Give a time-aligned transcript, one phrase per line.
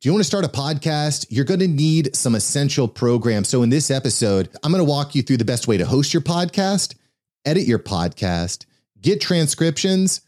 [0.00, 1.26] Do you want to start a podcast?
[1.28, 3.50] You're going to need some essential programs.
[3.50, 6.14] So, in this episode, I'm going to walk you through the best way to host
[6.14, 6.94] your podcast,
[7.44, 8.64] edit your podcast,
[8.98, 10.22] get transcriptions,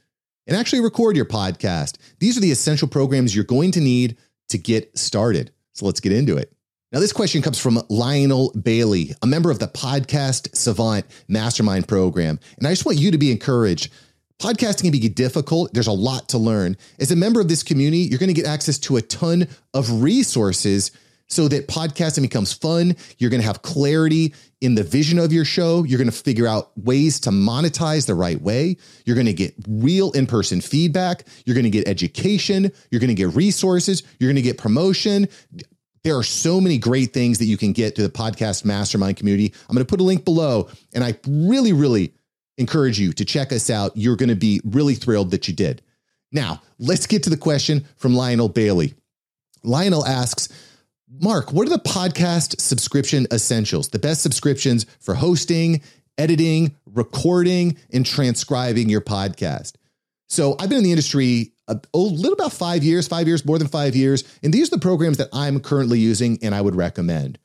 [0.46, 1.96] and actually record your podcast.
[2.18, 4.18] These are the essential programs you're going to need
[4.50, 5.52] to get started.
[5.72, 6.52] So, let's get into it.
[6.92, 12.38] Now, this question comes from Lionel Baily, a member of the Podcast Savant Mastermind program.
[12.58, 13.90] And I just want you to be encouraged
[14.42, 15.72] Podcasting can be difficult.
[15.72, 16.76] There's a lot to learn.
[16.98, 20.02] As a member of this community, you're going to get access to a ton of
[20.02, 20.90] resources
[21.28, 22.96] so that podcasting becomes fun.
[23.18, 25.84] You're going to have clarity in the vision of your show.
[25.84, 28.78] You're going to figure out ways to monetize the right way.
[29.04, 31.22] You're going to get real in person feedback.
[31.46, 32.72] You're going to get education.
[32.90, 34.02] You're going to get resources.
[34.18, 35.28] You're going to get promotion.
[36.02, 39.54] There are so many great things that you can get to the podcast mastermind community.
[39.68, 40.68] I'm going to put a link below.
[40.92, 42.14] And I really, really
[42.62, 43.92] encourage you to check us out.
[43.94, 45.82] You're going to be really thrilled that you did.
[46.32, 48.94] Now, let's get to the question from Lionel Baily.
[49.62, 50.48] Lionel asks,
[51.20, 53.90] Mark, what are the podcast subscription essentials?
[53.90, 55.82] The best subscriptions for hosting,
[56.16, 59.74] editing, recording, and transcribing your podcast.
[60.28, 63.58] So I've been in the industry a, a little about five years, five years, more
[63.58, 64.24] than five years.
[64.42, 67.38] And these are the programs that I'm currently using and I would recommend.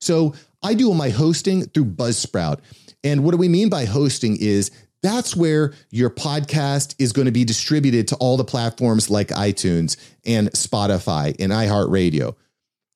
[0.00, 2.60] So I do all my hosting through Buzzsprout.
[3.04, 4.70] And what do we mean by hosting is
[5.02, 9.96] that's where your podcast is going to be distributed to all the platforms like iTunes
[10.26, 12.34] and Spotify and iHeartRadio.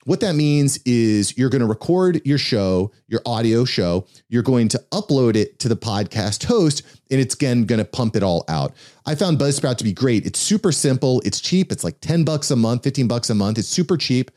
[0.04, 4.68] What that means is you're going to record your show, your audio show, you're going
[4.68, 8.44] to upload it to the podcast host, and it's again going to pump it all
[8.48, 8.74] out.
[9.06, 10.26] I found Buzzsprout to be great.
[10.26, 13.56] It's super simple, it's cheap, it's like 10 bucks a month, 15 bucks a month.
[13.56, 14.30] It's super cheap.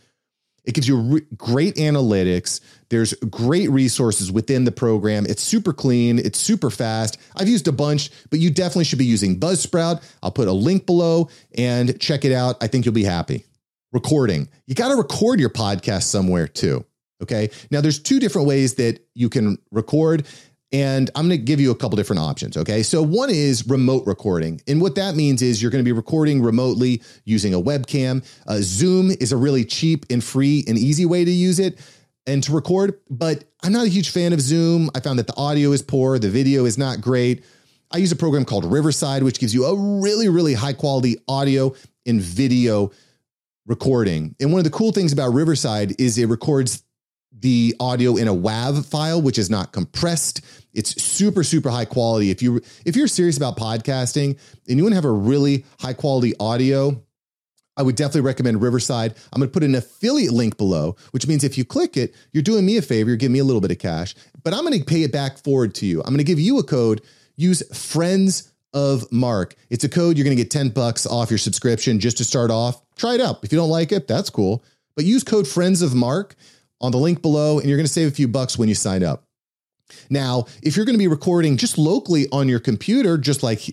[0.68, 2.60] It gives you re- great analytics.
[2.90, 5.26] There's great resources within the program.
[5.26, 6.20] It's super clean.
[6.20, 7.18] It's super fast.
[7.36, 10.04] I've used a bunch, but you definitely should be using Buzzsprout.
[10.22, 12.58] I'll put a link below and check it out.
[12.62, 13.46] I think you'll be happy.
[13.94, 14.50] Recording.
[14.68, 16.86] You got to record your podcast somewhere too.
[17.24, 17.50] Okay.
[17.72, 20.28] Now, there's two different ways that you can record.
[20.74, 22.58] And I'm going to give you a couple different options.
[22.58, 22.84] Okay.
[22.84, 24.62] So, one is remote recording.
[24.68, 28.26] And what that means is you're going to be recording remotely using a webcam.
[28.48, 31.80] Uh, Zoom is a really cheap and free and easy way to use it
[32.26, 33.00] and to record.
[33.10, 34.90] But I'm not a huge fan of Zoom.
[34.94, 37.44] I found that the audio is poor, the video is not great.
[37.90, 41.74] I use a program called Riverside, which gives you a really, really high quality audio
[42.06, 42.92] and video
[43.66, 44.36] recording.
[44.40, 46.84] And one of the cool things about Riverside is it records
[47.40, 50.42] the audio in a WAV file, which is not compressed.
[50.74, 52.32] It's super, super high quality.
[52.32, 54.38] If you if you're serious about podcasting
[54.68, 57.04] and you want to have a really high quality audio,
[57.76, 59.14] I would definitely recommend Riverside.
[59.32, 62.44] I'm going to put an affiliate link below, which means if you click it, you're
[62.44, 64.78] doing me a favor, you're giving me a little bit of cash, but I'm going
[64.78, 66.00] to pay it back forward to you.
[66.02, 67.02] I'm going to give you a code.
[67.36, 69.56] Use friends of Mark.
[69.70, 70.18] It's a code.
[70.18, 72.82] You're going to get 10 bucks off your subscription just to start off.
[72.96, 73.44] Try it out.
[73.44, 74.64] If you don't like it, that's cool.
[74.96, 76.36] But use code friends of Mark
[76.82, 79.04] on the link below, and you're going to save a few bucks when you sign
[79.04, 79.24] up.
[80.10, 83.70] Now, if you're going to be recording just locally on your computer, just like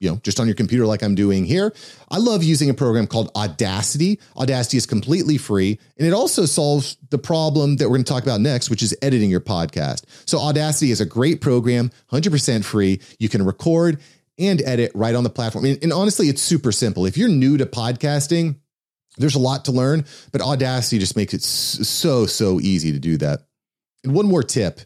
[0.00, 1.72] you know, just on your computer like I'm doing here.
[2.10, 4.20] I love using a program called Audacity.
[4.36, 8.22] Audacity is completely free, and it also solves the problem that we're going to talk
[8.22, 10.04] about next, which is editing your podcast.
[10.26, 13.00] So Audacity is a great program, 100% free.
[13.18, 14.00] You can record
[14.38, 15.64] and edit right on the platform.
[15.64, 17.06] And, and honestly, it's super simple.
[17.06, 18.56] If you're new to podcasting,
[19.16, 23.16] there's a lot to learn, but Audacity just makes it so, so easy to do
[23.18, 23.40] that.
[24.02, 24.80] And one more tip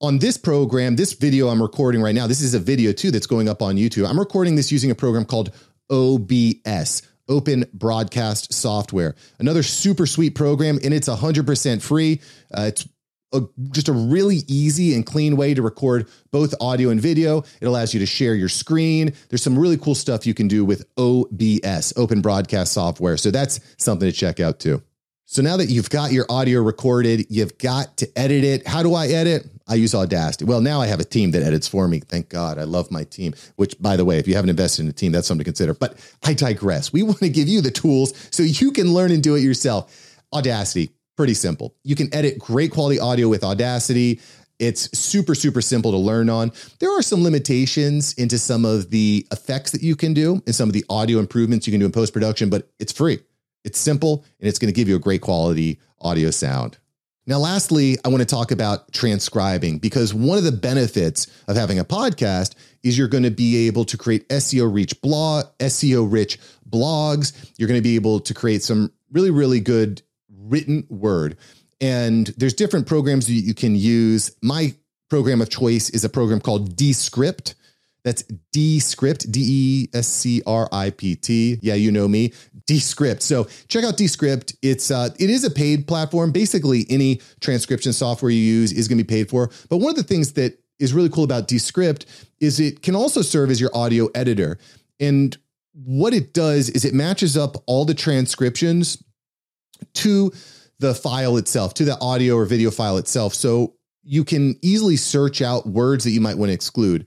[0.00, 3.26] on this program, this video I'm recording right now, this is a video too that's
[3.26, 4.08] going up on YouTube.
[4.08, 5.52] I'm recording this using a program called
[5.90, 9.14] OBS, Open Broadcast Software.
[9.38, 12.20] Another super sweet program, and it's 100% free.
[12.56, 12.86] Uh, it's
[13.36, 17.44] a, just a really easy and clean way to record both audio and video.
[17.60, 19.12] It allows you to share your screen.
[19.28, 23.16] There's some really cool stuff you can do with OBS, Open Broadcast Software.
[23.16, 24.82] So that's something to check out too.
[25.28, 28.66] So now that you've got your audio recorded, you've got to edit it.
[28.66, 29.44] How do I edit?
[29.66, 30.44] I use Audacity.
[30.44, 31.98] Well, now I have a team that edits for me.
[31.98, 32.58] Thank God.
[32.58, 35.10] I love my team, which, by the way, if you haven't invested in a team,
[35.10, 35.74] that's something to consider.
[35.74, 36.92] But I digress.
[36.92, 40.22] We want to give you the tools so you can learn and do it yourself.
[40.32, 41.74] Audacity, Pretty simple.
[41.82, 44.20] You can edit great quality audio with Audacity.
[44.58, 46.52] It's super, super simple to learn on.
[46.78, 50.68] There are some limitations into some of the effects that you can do and some
[50.68, 53.18] of the audio improvements you can do in post production, but it's free.
[53.64, 56.78] It's simple and it's going to give you a great quality audio sound.
[57.28, 61.78] Now, lastly, I want to talk about transcribing because one of the benefits of having
[61.80, 62.54] a podcast
[62.84, 66.38] is you're going to be able to create SEO rich blog, SEO rich
[66.70, 67.52] blogs.
[67.58, 70.02] You're going to be able to create some really, really good
[70.48, 71.36] written word.
[71.80, 74.34] And there's different programs that you can use.
[74.42, 74.74] My
[75.10, 77.54] program of choice is a program called Descript.
[78.02, 78.22] That's
[78.52, 81.58] Descript, D E S C R I P T.
[81.60, 82.32] Yeah, you know me,
[82.66, 83.20] Descript.
[83.22, 84.54] So check out Descript.
[84.62, 86.30] It's uh, it is a paid platform.
[86.30, 89.50] Basically, any transcription software you use is going to be paid for.
[89.68, 92.06] But one of the things that is really cool about Descript
[92.40, 94.58] is it can also serve as your audio editor.
[95.00, 95.36] And
[95.72, 99.02] what it does is it matches up all the transcriptions
[99.94, 100.32] to
[100.78, 103.34] the file itself, to the audio or video file itself.
[103.34, 107.06] So you can easily search out words that you might want to exclude.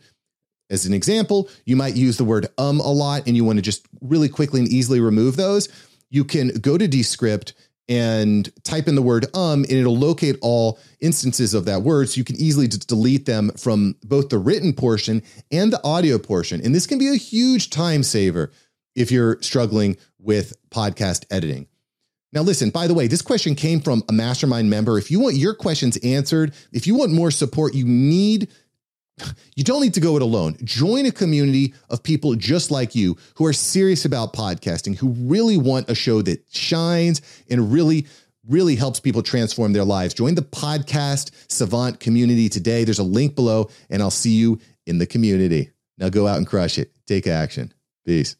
[0.69, 3.63] As an example, you might use the word um a lot and you want to
[3.63, 5.69] just really quickly and easily remove those.
[6.10, 7.54] You can go to Descript
[7.89, 12.18] and type in the word um and it'll locate all instances of that word so
[12.18, 16.62] you can easily just delete them from both the written portion and the audio portion
[16.63, 18.51] and this can be a huge time saver
[18.95, 21.68] if you're struggling with podcast editing
[22.34, 25.36] now listen by the way this question came from a mastermind member if you want
[25.36, 28.50] your questions answered if you want more support you need
[29.56, 30.58] you don't need to go it alone.
[30.64, 35.58] Join a community of people just like you who are serious about podcasting, who really
[35.58, 38.08] want a show that shines and really,
[38.48, 40.14] really helps people transform their lives.
[40.14, 42.84] Join the Podcast Savant community today.
[42.84, 45.72] There's a link below, and I'll see you in the community.
[45.98, 46.92] Now go out and crush it.
[47.06, 47.74] Take action.
[48.06, 48.36] Peace.